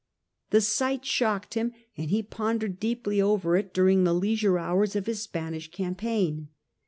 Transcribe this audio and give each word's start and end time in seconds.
The 0.49 0.61
sight 0.61 1.05
shocked 1.05 1.53
him, 1.53 1.73
and 1.95 2.09
he 2.09 2.23
pondered 2.23 2.79
deeply 2.79 3.21
over 3.21 3.55
it 3.55 3.71
during 3.71 4.03
the 4.03 4.15
leisure 4.15 4.57
hours 4.57 4.95
of 4.95 5.05
his 5.05 5.21
Spanish 5.21 5.69
campaign. 5.69 6.47